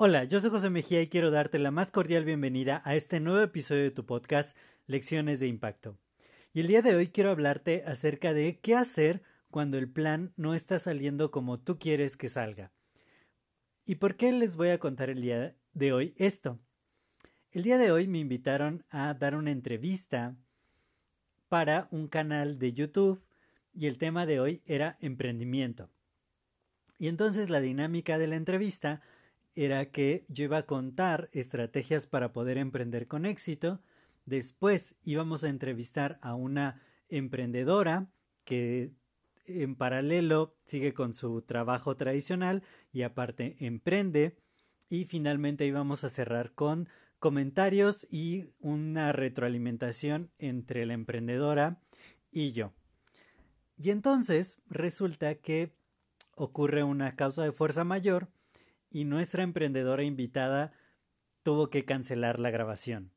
[0.00, 3.40] Hola, yo soy José Mejía y quiero darte la más cordial bienvenida a este nuevo
[3.40, 4.56] episodio de tu podcast
[4.86, 5.98] Lecciones de Impacto.
[6.54, 10.54] Y el día de hoy quiero hablarte acerca de qué hacer cuando el plan no
[10.54, 12.70] está saliendo como tú quieres que salga.
[13.86, 16.60] ¿Y por qué les voy a contar el día de hoy esto?
[17.50, 20.36] El día de hoy me invitaron a dar una entrevista
[21.48, 23.20] para un canal de YouTube
[23.74, 25.90] y el tema de hoy era emprendimiento.
[27.00, 29.02] Y entonces la dinámica de la entrevista
[29.64, 33.80] era que yo iba a contar estrategias para poder emprender con éxito.
[34.24, 38.08] Después íbamos a entrevistar a una emprendedora
[38.44, 38.92] que
[39.46, 44.36] en paralelo sigue con su trabajo tradicional y aparte emprende.
[44.88, 51.82] Y finalmente íbamos a cerrar con comentarios y una retroalimentación entre la emprendedora
[52.30, 52.72] y yo.
[53.76, 55.72] Y entonces resulta que
[56.36, 58.28] ocurre una causa de fuerza mayor
[58.90, 60.72] y nuestra emprendedora invitada
[61.42, 63.12] tuvo que cancelar la grabación.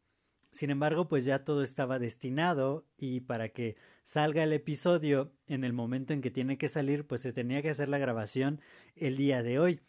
[0.52, 5.72] Sin embargo, pues ya todo estaba destinado y para que salga el episodio en el
[5.72, 8.59] momento en que tiene que salir, pues se tenía que hacer la grabación
[8.95, 9.80] el día de hoy.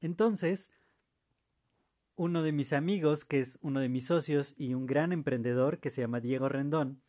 [0.00, 0.70] Entonces,
[2.16, 5.90] uno de mis amigos, que es uno de mis socios y un gran emprendedor que
[5.90, 7.02] se llama Diego Rendón,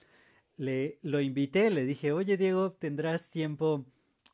[0.58, 3.86] le lo invité, le dije, oye Diego, ¿tendrás tiempo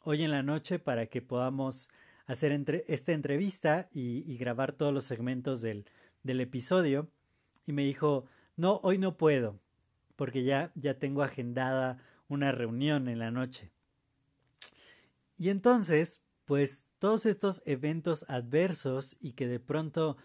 [0.01, 1.89] hoy en la noche para que podamos
[2.27, 5.85] hacer esta entrevista y, grabar todos los segmentos del,
[6.23, 7.09] episodio.
[7.67, 9.59] Y me dijo, no, hoy no puedo,
[10.15, 13.71] porque ya, ya tengo agendada una reunión en la noche.
[15.37, 20.17] Y entonces, pues todos estos eventos adversos y que de pronto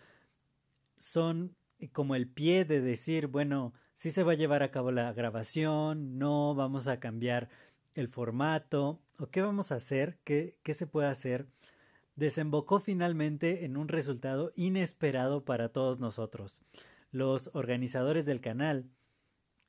[0.97, 1.57] son
[1.93, 6.19] como el pie de decir, bueno, si se va a llevar a cabo la grabación,
[6.19, 7.49] no, vamos a cambiar
[7.95, 11.47] el formato, o qué vamos a hacer, qué, qué se puede hacer
[12.21, 16.61] desembocó finalmente en un resultado inesperado para todos nosotros.
[17.13, 18.85] Los organizadores del canal,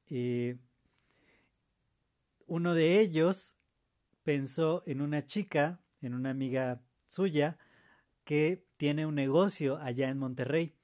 [0.09, 0.57] eh,
[2.47, 3.55] uno de ellos
[4.23, 7.57] pensó en una chica, en una amiga suya,
[8.25, 10.75] que tiene un negocio allá en Monterrey.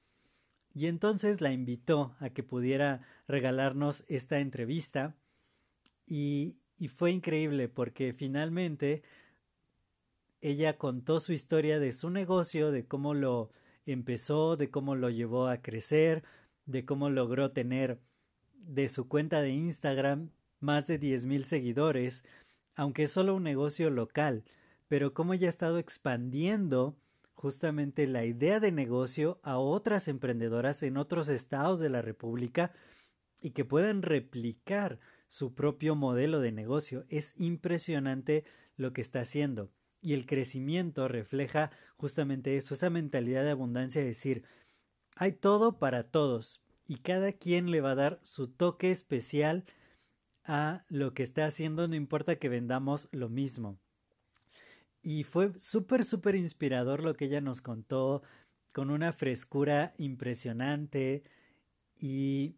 [0.74, 5.16] Y entonces la invitó a que pudiera regalarnos esta entrevista.
[6.06, 9.02] Y, y fue increíble porque finalmente
[10.40, 13.50] ella contó su historia de su negocio, de cómo lo
[13.86, 16.24] empezó, de cómo lo llevó a crecer,
[16.66, 18.00] de cómo logró tener
[18.54, 22.24] de su cuenta de Instagram más de diez mil seguidores,
[22.74, 24.44] aunque es solo un negocio local,
[24.88, 26.96] pero cómo ella ha estado expandiendo
[27.34, 32.72] justamente la idea de negocio a otras emprendedoras en otros estados de la República
[33.40, 34.98] y que puedan replicar
[35.28, 37.04] su propio modelo de negocio.
[37.08, 38.44] Es impresionante
[38.76, 39.70] lo que está haciendo.
[40.00, 44.44] Y el crecimiento refleja justamente eso, esa mentalidad de abundancia, de decir,
[45.16, 49.64] hay todo para todos y cada quien le va a dar su toque especial
[50.44, 53.78] a lo que está haciendo, no importa que vendamos lo mismo.
[55.02, 58.22] Y fue súper, súper inspirador lo que ella nos contó,
[58.72, 61.22] con una frescura impresionante.
[61.98, 62.54] Y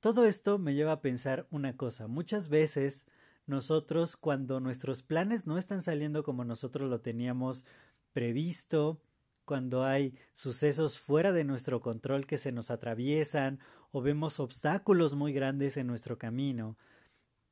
[0.00, 2.06] todo esto me lleva a pensar una cosa.
[2.06, 3.06] Muchas veces
[3.46, 7.66] nosotros cuando nuestros planes no están saliendo como nosotros lo teníamos
[8.12, 9.00] previsto,
[9.44, 13.60] cuando hay sucesos fuera de nuestro control que se nos atraviesan
[13.92, 16.76] o vemos obstáculos muy grandes en nuestro camino.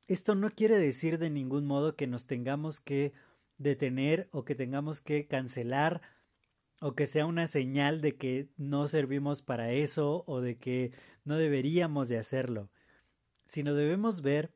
[0.07, 3.13] Esto no quiere decir de ningún modo que nos tengamos que
[3.57, 6.01] detener o que tengamos que cancelar
[6.81, 10.91] o que sea una señal de que no servimos para eso o de que
[11.23, 12.69] no deberíamos de hacerlo,
[13.45, 14.51] sino debemos ver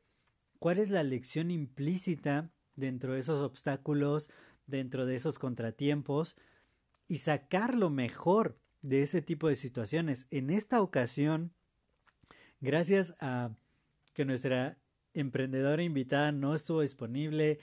[0.58, 4.30] cuál es la lección implícita dentro de esos obstáculos,
[4.66, 6.36] dentro de esos contratiempos
[7.08, 10.26] y sacar lo mejor de ese tipo de situaciones.
[10.30, 11.52] En esta ocasión,
[12.60, 13.50] gracias a
[14.14, 14.78] que nuestra
[15.14, 17.58] emprendedora invitada no estuvo disponible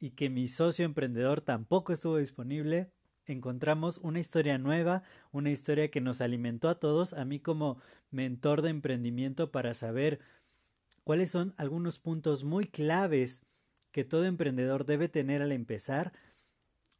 [0.00, 2.90] y que mi socio emprendedor tampoco estuvo disponible,
[3.26, 5.02] encontramos una historia nueva,
[5.32, 7.80] una historia que nos alimentó a todos, a mí como
[8.10, 10.20] mentor de emprendimiento para saber
[11.08, 13.42] cuáles son algunos puntos muy claves
[13.92, 16.12] que todo emprendedor debe tener al empezar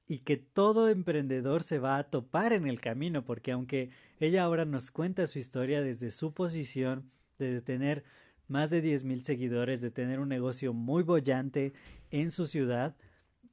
[0.06, 4.64] y que todo emprendedor se va a topar en el camino, porque aunque ella ahora
[4.64, 8.02] nos cuenta su historia desde su posición, de tener
[8.46, 11.75] más de 10.000 seguidores, de tener un negocio muy bollante
[12.11, 12.96] en su ciudad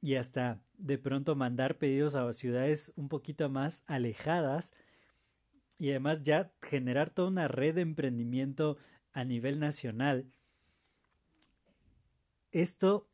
[0.00, 4.72] y hasta de pronto mandar pedidos a ciudades un poquito más alejadas
[5.78, 8.78] y además ya generar toda una red de emprendimiento
[9.12, 10.24] a nivel nacional.
[12.56, 13.06] Esto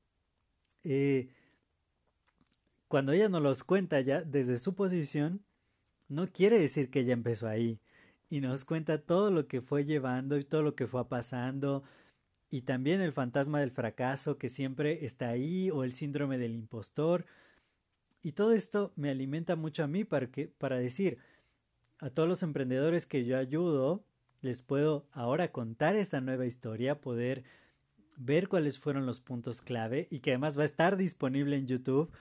[0.85, 1.29] eh,
[2.87, 5.43] cuando ella nos los cuenta ya desde su posición,
[6.09, 7.81] no quiere decir que ella empezó ahí.
[8.29, 11.83] Y nos cuenta todo lo que fue llevando y todo lo que fue pasando.
[12.51, 17.27] Y también el fantasma del fracaso que siempre está ahí o el síndrome del impostor.
[18.23, 21.19] Y todo esto me alimenta mucho a mí para, que, para decir
[21.99, 24.05] a todos los emprendedores que yo ayudo,
[24.41, 27.43] les puedo ahora contar esta nueva historia, poder
[28.17, 32.13] ver cuáles fueron los puntos clave y que además va a estar disponible en YouTube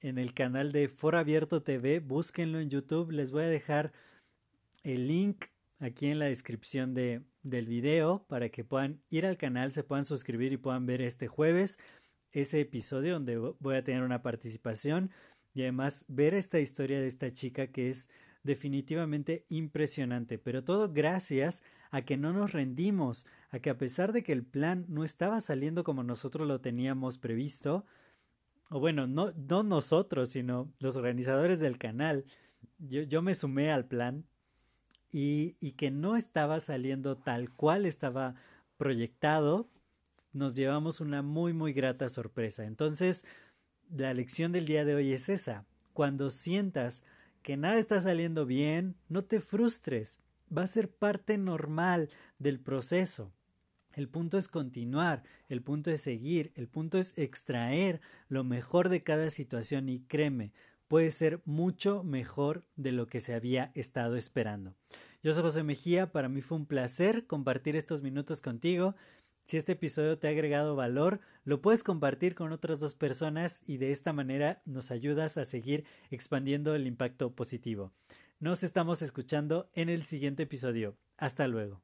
[0.00, 2.00] en el canal de Foro Abierto TV.
[2.00, 3.10] Búsquenlo en YouTube.
[3.10, 3.92] Les voy a dejar
[4.82, 5.46] el link
[5.80, 10.04] aquí en la descripción de, del video para que puedan ir al canal, se puedan
[10.04, 11.78] suscribir y puedan ver este jueves
[12.32, 15.10] ese episodio donde voy a tener una participación
[15.54, 18.08] y además ver esta historia de esta chica que es
[18.44, 24.22] definitivamente impresionante, pero todo gracias a que no nos rendimos, a que a pesar de
[24.22, 27.84] que el plan no estaba saliendo como nosotros lo teníamos previsto,
[28.68, 32.24] o bueno, no, no nosotros, sino los organizadores del canal,
[32.78, 34.24] yo, yo me sumé al plan
[35.10, 38.34] y, y que no estaba saliendo tal cual estaba
[38.76, 39.68] proyectado,
[40.32, 42.64] nos llevamos una muy, muy grata sorpresa.
[42.64, 43.24] Entonces,
[43.88, 45.64] la lección del día de hoy es esa.
[45.92, 47.04] Cuando sientas
[47.44, 50.18] que nada está saliendo bien, no te frustres.
[50.56, 52.08] Va a ser parte normal
[52.38, 53.32] del proceso.
[53.92, 59.02] El punto es continuar, el punto es seguir, el punto es extraer lo mejor de
[59.02, 60.52] cada situación y créeme,
[60.88, 64.74] puede ser mucho mejor de lo que se había estado esperando.
[65.22, 68.96] Yo soy José Mejía, para mí fue un placer compartir estos minutos contigo.
[69.44, 73.76] Si este episodio te ha agregado valor, lo puedes compartir con otras dos personas y
[73.76, 77.92] de esta manera nos ayudas a seguir expandiendo el impacto positivo.
[78.40, 80.96] Nos estamos escuchando en el siguiente episodio.
[81.18, 81.82] Hasta luego.